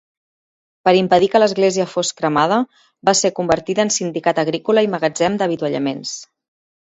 [0.87, 2.57] Per impedir que l'església fos cremada,
[3.09, 6.17] va ésser convertida en sindicat agrícola i magatzem d'avituallaments.